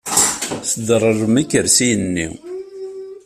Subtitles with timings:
[0.69, 2.27] Tderrerem ikersiyen-nni.